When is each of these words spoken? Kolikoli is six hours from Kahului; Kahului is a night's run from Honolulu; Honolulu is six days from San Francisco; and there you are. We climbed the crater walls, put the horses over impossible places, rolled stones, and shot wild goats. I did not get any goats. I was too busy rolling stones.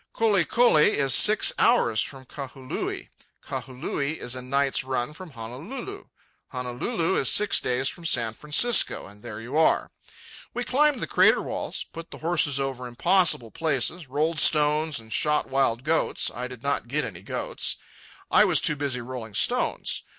Kolikoli 0.13 0.95
is 0.97 1.13
six 1.13 1.53
hours 1.59 2.01
from 2.01 2.25
Kahului; 2.25 3.09
Kahului 3.43 4.17
is 4.17 4.33
a 4.35 4.41
night's 4.41 4.83
run 4.83 5.13
from 5.13 5.29
Honolulu; 5.33 6.05
Honolulu 6.47 7.17
is 7.17 7.29
six 7.31 7.59
days 7.59 7.87
from 7.87 8.05
San 8.07 8.33
Francisco; 8.33 9.05
and 9.05 9.21
there 9.21 9.39
you 9.39 9.55
are. 9.59 9.91
We 10.55 10.63
climbed 10.63 11.01
the 11.01 11.05
crater 11.05 11.43
walls, 11.43 11.85
put 11.93 12.09
the 12.09 12.17
horses 12.17 12.59
over 12.59 12.87
impossible 12.87 13.51
places, 13.51 14.09
rolled 14.09 14.39
stones, 14.39 14.99
and 14.99 15.13
shot 15.13 15.49
wild 15.51 15.83
goats. 15.83 16.31
I 16.33 16.47
did 16.47 16.63
not 16.63 16.87
get 16.87 17.05
any 17.05 17.21
goats. 17.21 17.77
I 18.31 18.43
was 18.43 18.59
too 18.59 18.75
busy 18.75 19.01
rolling 19.01 19.35
stones. 19.35 20.01